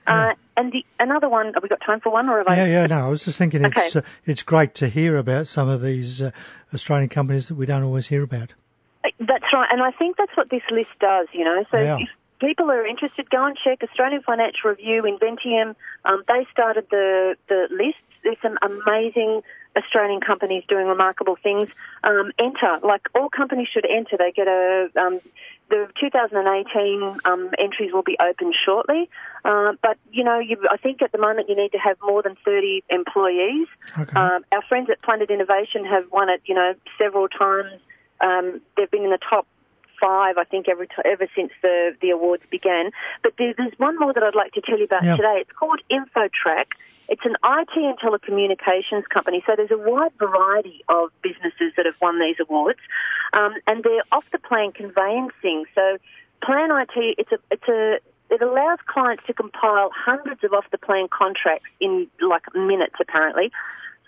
Yeah. 0.08 0.30
Uh, 0.30 0.34
and 0.58 0.72
the 0.72 0.86
another 1.00 1.30
one, 1.30 1.54
have 1.54 1.64
we 1.64 1.70
got 1.70 1.82
time 1.82 2.00
for 2.00 2.12
one, 2.12 2.30
or 2.30 2.38
have 2.40 2.48
yeah, 2.48 2.64
I? 2.64 2.68
Yeah, 2.68 2.86
no, 2.88 3.06
I 3.06 3.08
was 3.08 3.26
just 3.26 3.38
thinking 3.38 3.66
okay. 3.66 3.82
it's 3.82 3.96
uh, 3.96 4.02
it's 4.26 4.44
great 4.44 4.74
to 4.76 4.90
hear 4.90 5.18
about 5.18 5.48
some 5.48 5.70
of 5.70 5.82
these 5.82 6.22
uh, 6.22 6.32
Australian 6.74 7.10
companies 7.10 7.48
that 7.48 7.56
we 7.56 7.66
don't 7.66 7.84
always 7.84 8.08
hear 8.08 8.24
about. 8.24 8.54
Uh, 9.04 9.10
that's 9.20 9.46
right, 9.54 9.70
and 9.72 9.82
I 9.82 9.92
think 9.92 10.18
that's 10.18 10.36
what 10.36 10.50
this 10.50 10.64
list 10.72 10.92
does. 11.00 11.28
You 11.34 11.46
know, 11.46 11.66
so 11.72 11.80
yeah. 11.80 11.98
if 12.00 12.10
people 12.40 12.70
are 12.70 12.86
interested, 12.86 13.30
go 13.30 13.46
and 13.46 13.58
check 13.58 13.84
Australian 13.84 14.22
Financial 14.22 14.70
Review, 14.70 15.04
Inventium. 15.04 15.76
Um, 16.06 16.24
they 16.28 16.46
started 16.52 16.88
the 16.90 17.36
the 17.48 17.68
list 17.72 17.98
there's 18.24 18.38
some 18.42 18.58
amazing 18.62 19.42
Australian 19.76 20.22
companies 20.22 20.64
doing 20.68 20.88
remarkable 20.88 21.38
things. 21.42 21.70
Um, 22.04 22.32
enter, 22.40 22.80
like 22.84 23.02
all 23.16 23.30
companies 23.30 23.68
should 23.74 23.86
enter. 23.86 24.18
They 24.18 24.32
get 24.32 24.48
a 24.48 24.90
um, 24.96 25.20
the 25.70 25.88
2018 26.00 27.20
um, 27.26 27.50
entries 27.58 27.92
will 27.94 28.04
be 28.04 28.18
open 28.20 28.54
shortly, 28.54 29.10
uh, 29.46 29.74
but 29.82 29.98
you 30.12 30.24
know, 30.24 30.40
you, 30.40 30.58
I 30.70 30.78
think 30.78 31.02
at 31.02 31.12
the 31.12 31.18
moment 31.18 31.50
you 31.50 31.56
need 31.56 31.72
to 31.72 31.80
have 31.80 31.98
more 32.04 32.22
than 32.22 32.36
30 32.46 32.84
employees. 32.90 33.68
Okay. 33.98 34.20
Um, 34.20 34.46
our 34.52 34.62
friends 34.68 34.90
at 34.90 35.04
Funded 35.06 35.32
Innovation 35.32 35.86
have 35.86 36.12
won 36.12 36.30
it, 36.30 36.42
you 36.46 36.54
know, 36.54 36.74
several 36.98 37.28
times. 37.28 37.80
Um, 38.22 38.62
they've 38.78 38.92
been 38.92 39.04
in 39.04 39.10
the 39.10 39.18
top 39.18 39.48
five, 40.04 40.38
I 40.38 40.44
think, 40.44 40.68
every 40.68 40.88
t- 40.88 40.96
ever 41.06 41.28
since 41.34 41.52
the, 41.62 41.96
the 42.02 42.10
awards 42.10 42.44
began. 42.50 42.92
But 43.22 43.34
there's, 43.38 43.56
there's 43.58 43.74
one 43.78 43.98
more 43.98 44.14
that 44.14 44.24
I'd 44.24 44.36
like 44.36 44.52
to 44.54 44.62
tell 44.62 44.78
you 44.78 44.86
about 44.86 45.04
yep. 45.04 45.18
today. 45.18 45.38
It's 45.40 45.52
called 45.52 45.80
InfoTrack. 45.90 46.66
It's 47.08 47.24
an 47.24 47.36
IT 47.44 47.76
and 47.76 47.98
telecommunications 48.00 49.08
company, 49.10 49.44
so 49.46 49.54
there's 49.56 49.72
a 49.72 49.78
wide 49.78 50.12
variety 50.20 50.84
of 50.90 51.12
businesses 51.22 51.74
that 51.78 51.86
have 51.86 51.96
won 52.02 52.20
these 52.20 52.38
awards, 52.40 52.80
um, 53.34 53.54
and 53.68 53.84
they're 53.84 54.04
off 54.12 54.26
the 54.32 54.40
plan 54.40 54.72
conveyancing. 54.72 55.66
So, 55.76 55.98
Plan 56.44 56.72
IT, 56.72 57.16
it's 57.18 57.32
a, 57.32 57.38
it's 57.52 57.68
a, 57.70 58.00
it 58.30 58.42
allows 58.42 58.80
clients 58.86 59.24
to 59.28 59.34
compile 59.34 59.92
hundreds 59.96 60.44
of 60.44 60.54
off 60.54 60.66
the 60.72 60.78
plan 60.78 61.08
contracts 61.08 61.70
in 61.80 62.08
like 62.20 62.44
minutes, 62.54 62.96
apparently. 63.00 63.52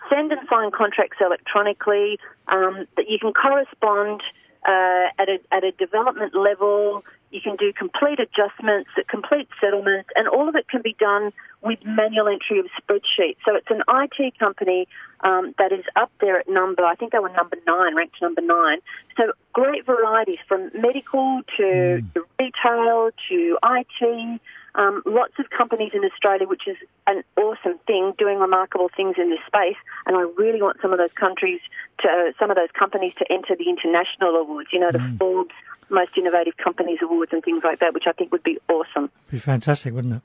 Send 0.09 0.31
and 0.31 0.41
sign 0.49 0.71
contracts 0.71 1.17
electronically. 1.21 2.19
Um, 2.47 2.85
that 2.95 3.09
you 3.09 3.17
can 3.19 3.33
correspond 3.33 4.21
uh, 4.65 5.07
at 5.19 5.29
a 5.29 5.39
at 5.51 5.63
a 5.63 5.72
development 5.72 6.36
level. 6.36 7.03
You 7.31 7.41
can 7.41 7.57
do 7.57 7.74
complete 7.74 8.19
adjustments, 8.19 8.89
complete 9.10 9.50
settlements, 9.60 10.10
and 10.15 10.27
all 10.27 10.48
of 10.48 10.55
it 10.55 10.69
can 10.69 10.81
be 10.81 10.95
done 10.98 11.34
with 11.65 11.79
manual 11.84 12.27
entry 12.27 12.60
of 12.60 12.67
spreadsheets. 12.79 13.38
So 13.43 13.55
it's 13.55 13.69
an 13.69 13.81
IT 13.89 14.38
company 14.38 14.88
um, 15.22 15.53
that 15.57 15.72
is 15.72 15.84
up 15.95 16.12
there 16.22 16.39
at 16.39 16.48
number, 16.48 16.86
I 16.86 16.93
think 16.95 17.12
they 17.12 17.19
were 17.19 17.29
number 17.29 17.57
nine, 17.65 17.95
ranked 17.95 18.22
number 18.22 18.41
nine. 18.41 18.77
So 19.17 19.34
great 19.51 19.86
varieties 19.86 20.38
from 20.48 20.69
medical 20.75 21.41
to, 21.57 21.63
mm. 21.63 22.13
to 22.13 22.25
retail 22.39 23.10
to 23.29 23.57
IT. 23.63 24.41
Um, 24.75 25.01
lots 25.05 25.34
of 25.39 25.50
companies 25.50 25.91
in 25.94 26.03
Australia, 26.03 26.48
which 26.48 26.67
is 26.67 26.75
an 27.08 27.24
awesome 27.38 27.79
thing, 27.88 28.13
doing 28.17 28.39
remarkable 28.39 28.89
things 28.96 29.15
in 29.17 29.29
this 29.29 29.39
space. 29.48 29.77
And 30.05 30.17
I 30.17 30.22
really 30.38 30.62
want 30.62 30.77
some 30.82 30.91
of 30.91 31.00
those 31.00 31.13
countries 31.15 31.62
to, 32.00 32.08
uh, 32.08 32.32
some 32.38 32.51
of 32.51 32.58
those 32.58 32.72
companies 32.77 33.13
to 33.20 33.25
enter 33.32 33.55
the 33.55 33.70
international 33.70 34.36
awards. 34.36 34.70
You 34.74 34.79
know, 34.82 34.91
the 34.91 35.00
mm. 35.00 35.17
Forbes 35.17 35.55
Most 35.89 36.12
Innovative 36.17 36.58
Companies 36.58 37.00
Awards 37.01 37.32
and 37.32 37.41
things 37.41 37.63
like 37.63 37.79
that, 37.79 37.94
which 37.94 38.03
I 38.05 38.12
think 38.12 38.32
would 38.34 38.44
be 38.44 38.60
awesome. 38.70 39.10
Be 39.32 39.39
fantastic, 39.39 39.94
wouldn't 39.94 40.15
it? 40.15 40.22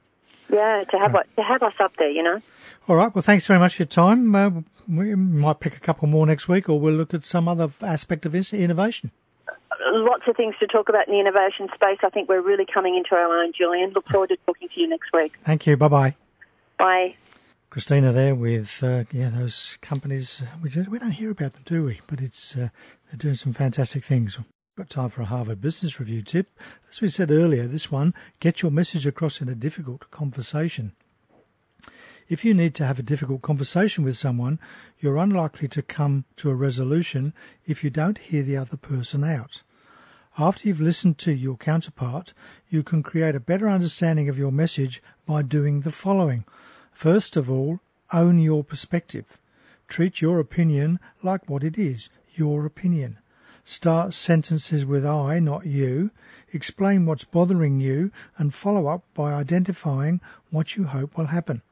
Yeah, 0.52 0.82
to 0.90 0.98
have 0.98 1.12
right. 1.12 1.26
to 1.36 1.42
have 1.42 1.62
us 1.62 1.74
up 1.78 1.94
there, 1.96 2.10
you 2.10 2.24
know. 2.24 2.40
All 2.88 2.96
right. 2.96 3.14
Well, 3.14 3.22
thanks 3.22 3.46
very 3.46 3.60
much 3.60 3.76
for 3.76 3.82
your 3.84 3.88
time. 3.88 4.34
Uh, 4.34 4.50
we 4.88 5.14
might 5.14 5.60
pick 5.60 5.76
a 5.76 5.80
couple 5.80 6.08
more 6.08 6.26
next 6.26 6.48
week, 6.48 6.68
or 6.68 6.80
we'll 6.80 6.94
look 6.94 7.14
at 7.14 7.24
some 7.24 7.46
other 7.46 7.70
aspect 7.82 8.26
of 8.26 8.32
this 8.32 8.52
innovation 8.52 9.12
lots 9.92 10.22
of 10.26 10.36
things 10.36 10.54
to 10.60 10.66
talk 10.66 10.88
about 10.88 11.08
in 11.08 11.14
the 11.14 11.20
innovation 11.20 11.68
space. 11.74 11.98
I 12.02 12.10
think 12.10 12.28
we're 12.28 12.42
really 12.42 12.66
coming 12.66 12.96
into 12.96 13.14
our 13.14 13.42
own, 13.42 13.52
Julian. 13.56 13.90
Look 13.90 14.08
forward 14.08 14.30
to 14.30 14.36
talking 14.46 14.68
to 14.68 14.80
you 14.80 14.88
next 14.88 15.10
week. 15.12 15.34
Thank 15.42 15.66
you. 15.66 15.76
Bye 15.76 15.88
bye. 15.88 16.14
Bye. 16.78 17.14
Christina 17.70 18.12
there 18.12 18.34
with 18.34 18.82
uh, 18.82 19.04
yeah 19.12 19.30
those 19.30 19.78
companies. 19.80 20.42
We, 20.62 20.70
just, 20.70 20.88
we 20.88 20.98
don't 20.98 21.12
hear 21.12 21.30
about 21.30 21.52
them, 21.54 21.62
do 21.64 21.84
we? 21.84 22.00
But 22.06 22.20
it's 22.20 22.56
uh, 22.56 22.70
they're 23.08 23.18
doing 23.18 23.36
some 23.36 23.52
fantastic 23.52 24.04
things. 24.04 24.38
Got 24.76 24.90
time 24.90 25.10
for 25.10 25.22
a 25.22 25.26
Harvard 25.26 25.60
Business 25.60 26.00
Review 26.00 26.22
tip. 26.22 26.48
As 26.88 27.00
we 27.00 27.08
said 27.08 27.30
earlier, 27.30 27.66
this 27.66 27.92
one 27.92 28.14
get 28.40 28.62
your 28.62 28.70
message 28.70 29.06
across 29.06 29.40
in 29.40 29.48
a 29.48 29.54
difficult 29.54 30.10
conversation. 30.10 30.92
If 32.30 32.44
you 32.44 32.54
need 32.54 32.76
to 32.76 32.86
have 32.86 33.00
a 33.00 33.02
difficult 33.02 33.42
conversation 33.42 34.04
with 34.04 34.16
someone, 34.16 34.60
you're 35.00 35.16
unlikely 35.16 35.66
to 35.66 35.82
come 35.82 36.26
to 36.36 36.48
a 36.48 36.54
resolution 36.54 37.34
if 37.66 37.82
you 37.82 37.90
don't 37.90 38.18
hear 38.18 38.44
the 38.44 38.56
other 38.56 38.76
person 38.76 39.24
out. 39.24 39.64
After 40.38 40.68
you've 40.68 40.80
listened 40.80 41.18
to 41.18 41.32
your 41.32 41.56
counterpart, 41.56 42.32
you 42.68 42.84
can 42.84 43.02
create 43.02 43.34
a 43.34 43.40
better 43.40 43.68
understanding 43.68 44.28
of 44.28 44.38
your 44.38 44.52
message 44.52 45.02
by 45.26 45.42
doing 45.42 45.80
the 45.80 45.90
following. 45.90 46.44
First 46.92 47.36
of 47.36 47.50
all, 47.50 47.80
own 48.12 48.38
your 48.38 48.62
perspective. 48.62 49.36
Treat 49.88 50.20
your 50.20 50.38
opinion 50.38 51.00
like 51.24 51.50
what 51.50 51.64
it 51.64 51.76
is, 51.76 52.10
your 52.36 52.64
opinion. 52.64 53.18
Start 53.64 54.14
sentences 54.14 54.86
with 54.86 55.04
I, 55.04 55.40
not 55.40 55.66
you. 55.66 56.12
Explain 56.52 57.06
what's 57.06 57.24
bothering 57.24 57.80
you 57.80 58.12
and 58.38 58.54
follow 58.54 58.86
up 58.86 59.02
by 59.14 59.32
identifying 59.32 60.20
what 60.50 60.76
you 60.76 60.84
hope 60.84 61.18
will 61.18 61.26
happen. 61.26 61.62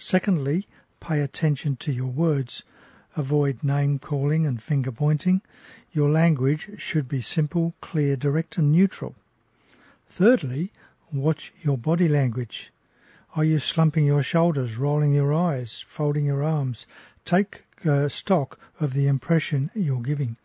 Secondly, 0.00 0.64
pay 1.00 1.20
attention 1.20 1.74
to 1.76 1.92
your 1.92 2.06
words. 2.06 2.62
Avoid 3.16 3.64
name 3.64 3.98
calling 3.98 4.46
and 4.46 4.62
finger 4.62 4.92
pointing. 4.92 5.42
Your 5.92 6.08
language 6.08 6.80
should 6.80 7.08
be 7.08 7.20
simple, 7.20 7.74
clear, 7.80 8.14
direct, 8.14 8.58
and 8.58 8.70
neutral. 8.70 9.16
Thirdly, 10.08 10.70
watch 11.12 11.52
your 11.62 11.76
body 11.76 12.08
language. 12.08 12.72
Are 13.34 13.42
you 13.42 13.58
slumping 13.58 14.06
your 14.06 14.22
shoulders, 14.22 14.76
rolling 14.76 15.12
your 15.12 15.34
eyes, 15.34 15.84
folding 15.86 16.24
your 16.24 16.44
arms? 16.44 16.86
Take 17.24 17.64
uh, 17.84 18.08
stock 18.08 18.58
of 18.78 18.94
the 18.94 19.08
impression 19.08 19.70
you're 19.74 20.00
giving. 20.00 20.36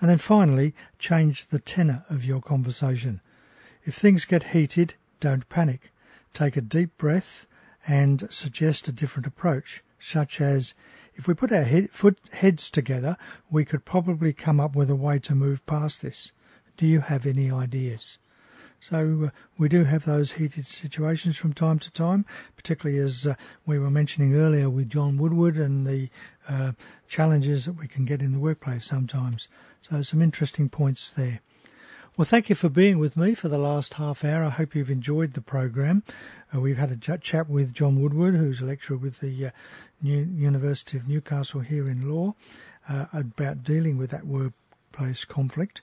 And 0.00 0.10
then 0.10 0.18
finally, 0.18 0.74
change 0.98 1.46
the 1.46 1.60
tenor 1.60 2.04
of 2.10 2.24
your 2.24 2.40
conversation. 2.40 3.20
If 3.84 3.94
things 3.94 4.24
get 4.24 4.50
heated, 4.50 4.94
don't 5.20 5.48
panic. 5.48 5.92
Take 6.32 6.56
a 6.56 6.60
deep 6.60 6.98
breath 6.98 7.46
and 7.86 8.26
suggest 8.30 8.88
a 8.88 8.92
different 8.92 9.26
approach, 9.26 9.82
such 9.98 10.40
as 10.40 10.74
if 11.14 11.26
we 11.26 11.34
put 11.34 11.52
our 11.52 11.64
head, 11.64 11.90
foot, 11.90 12.18
heads 12.32 12.70
together, 12.70 13.16
we 13.50 13.64
could 13.64 13.84
probably 13.84 14.32
come 14.32 14.60
up 14.60 14.74
with 14.74 14.90
a 14.90 14.96
way 14.96 15.18
to 15.20 15.34
move 15.34 15.64
past 15.66 16.02
this. 16.02 16.32
Do 16.76 16.86
you 16.86 17.00
have 17.00 17.26
any 17.26 17.50
ideas? 17.50 18.18
So 18.80 19.24
uh, 19.26 19.30
we 19.58 19.68
do 19.68 19.84
have 19.84 20.06
those 20.06 20.32
heated 20.32 20.66
situations 20.66 21.36
from 21.36 21.52
time 21.52 21.78
to 21.80 21.90
time, 21.90 22.24
particularly 22.56 22.98
as 22.98 23.26
uh, 23.26 23.34
we 23.66 23.78
were 23.78 23.90
mentioning 23.90 24.34
earlier 24.34 24.70
with 24.70 24.88
John 24.88 25.18
Woodward 25.18 25.58
and 25.58 25.86
the 25.86 26.08
uh, 26.48 26.72
challenges 27.06 27.66
that 27.66 27.74
we 27.74 27.86
can 27.86 28.06
get 28.06 28.22
in 28.22 28.32
the 28.32 28.38
workplace 28.38 28.86
sometimes. 28.86 29.48
So 29.82 30.00
some 30.00 30.22
interesting 30.22 30.70
points 30.70 31.10
there. 31.10 31.40
Well, 32.16 32.26
thank 32.26 32.48
you 32.48 32.54
for 32.54 32.68
being 32.68 32.98
with 32.98 33.16
me 33.16 33.34
for 33.34 33.48
the 33.48 33.58
last 33.58 33.94
half 33.94 34.24
hour. 34.24 34.44
I 34.44 34.50
hope 34.50 34.74
you've 34.74 34.90
enjoyed 34.90 35.32
the 35.34 35.40
program. 35.40 36.02
Uh, 36.54 36.60
we've 36.60 36.76
had 36.76 36.90
a 36.90 36.96
chat 37.18 37.48
with 37.48 37.72
John 37.72 38.00
Woodward, 38.00 38.34
who's 38.34 38.60
a 38.60 38.66
lecturer 38.66 38.98
with 38.98 39.20
the 39.20 39.46
uh, 39.46 39.50
New 40.02 40.28
University 40.34 40.98
of 40.98 41.08
Newcastle 41.08 41.60
here 41.60 41.88
in 41.88 42.10
law, 42.10 42.34
uh, 42.88 43.06
about 43.12 43.62
dealing 43.62 43.96
with 43.96 44.10
that 44.10 44.26
workplace 44.26 45.24
conflict 45.24 45.82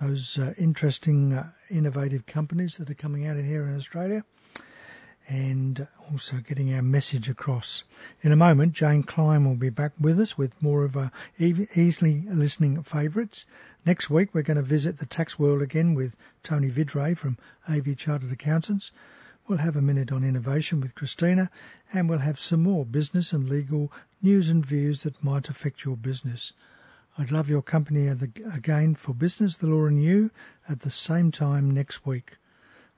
those 0.00 0.38
uh, 0.38 0.52
interesting, 0.58 1.32
uh, 1.32 1.50
innovative 1.70 2.26
companies 2.26 2.76
that 2.76 2.90
are 2.90 2.94
coming 2.94 3.26
out 3.26 3.36
in 3.36 3.46
here 3.46 3.66
in 3.66 3.76
Australia, 3.76 4.24
and 5.28 5.88
also 6.12 6.36
getting 6.36 6.72
our 6.74 6.82
message 6.82 7.28
across. 7.28 7.84
In 8.22 8.30
a 8.30 8.36
moment, 8.36 8.72
Jane 8.72 9.02
Klein 9.02 9.44
will 9.44 9.56
be 9.56 9.70
back 9.70 9.92
with 9.98 10.20
us 10.20 10.38
with 10.38 10.60
more 10.62 10.84
of 10.84 10.96
our 10.96 11.10
easily 11.38 12.24
listening 12.28 12.82
favourites. 12.82 13.44
Next 13.86 14.10
week, 14.10 14.30
we're 14.34 14.42
going 14.42 14.56
to 14.56 14.64
visit 14.64 14.98
the 14.98 15.06
tax 15.06 15.38
world 15.38 15.62
again 15.62 15.94
with 15.94 16.16
Tony 16.42 16.68
Vidray 16.68 17.16
from 17.16 17.38
AV 17.68 17.96
Chartered 17.96 18.32
Accountants. 18.32 18.90
We'll 19.46 19.58
have 19.58 19.76
a 19.76 19.80
minute 19.80 20.10
on 20.10 20.24
innovation 20.24 20.80
with 20.80 20.96
Christina, 20.96 21.52
and 21.92 22.08
we'll 22.08 22.18
have 22.18 22.40
some 22.40 22.64
more 22.64 22.84
business 22.84 23.32
and 23.32 23.48
legal 23.48 23.92
news 24.20 24.50
and 24.50 24.66
views 24.66 25.04
that 25.04 25.22
might 25.22 25.48
affect 25.48 25.84
your 25.84 25.96
business. 25.96 26.52
I'd 27.16 27.30
love 27.30 27.48
your 27.48 27.62
company 27.62 28.08
again 28.08 28.96
for 28.96 29.14
Business, 29.14 29.56
the 29.56 29.68
Law 29.68 29.86
and 29.86 30.02
You 30.02 30.32
at 30.68 30.80
the 30.80 30.90
same 30.90 31.30
time 31.30 31.70
next 31.70 32.04
week. 32.04 32.38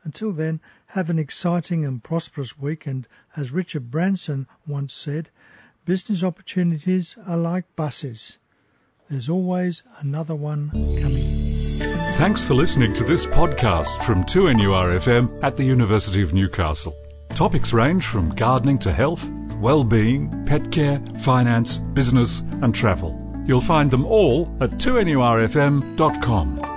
Until 0.04 0.32
then, 0.32 0.58
have 0.86 1.10
an 1.10 1.18
exciting 1.18 1.84
and 1.84 2.02
prosperous 2.02 2.58
week, 2.58 2.86
and 2.86 3.06
as 3.36 3.52
Richard 3.52 3.90
Branson 3.90 4.46
once 4.66 4.94
said, 4.94 5.28
business 5.84 6.22
opportunities 6.22 7.14
are 7.26 7.36
like 7.36 7.76
buses. 7.76 8.38
There's 9.08 9.30
always 9.30 9.82
another 10.00 10.34
one 10.34 10.70
coming. 10.70 11.24
Thanks 12.18 12.42
for 12.42 12.52
listening 12.54 12.92
to 12.94 13.04
this 13.04 13.24
podcast 13.24 14.04
from 14.04 14.24
2NURFM 14.24 15.42
at 15.42 15.56
the 15.56 15.64
University 15.64 16.20
of 16.20 16.34
Newcastle. 16.34 16.94
Topics 17.30 17.72
range 17.72 18.04
from 18.04 18.28
gardening 18.34 18.78
to 18.80 18.92
health, 18.92 19.26
well-being, 19.60 20.44
pet 20.44 20.70
care, 20.70 21.00
finance, 21.20 21.78
business 21.78 22.40
and 22.60 22.74
travel. 22.74 23.16
You'll 23.46 23.62
find 23.62 23.90
them 23.90 24.04
all 24.04 24.46
at 24.60 24.72
2NURFM.com. 24.72 26.67